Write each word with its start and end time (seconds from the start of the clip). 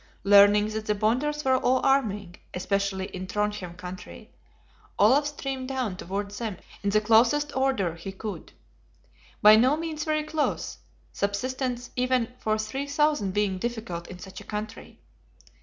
Learning 0.23 0.67
that 0.69 0.87
the 0.87 0.95
Bonders 0.95 1.45
were 1.45 1.57
all 1.57 1.79
arming, 1.85 2.35
especially 2.55 3.05
in 3.15 3.27
Trondhjem 3.27 3.77
country, 3.77 4.31
Olaf 4.97 5.27
streamed 5.27 5.67
down 5.67 5.95
towards 5.95 6.39
them 6.39 6.57
in 6.81 6.89
the 6.89 6.99
closest 6.99 7.55
order 7.55 7.93
he 7.93 8.11
could. 8.11 8.51
By 9.43 9.57
no 9.57 9.77
means 9.77 10.03
very 10.03 10.23
close, 10.23 10.79
subsistence 11.13 11.91
even 11.95 12.33
for 12.39 12.57
three 12.57 12.87
thousand 12.87 13.35
being 13.35 13.59
difficult 13.59 14.07
in 14.07 14.17
such 14.17 14.41
a 14.41 14.43
country. 14.43 14.97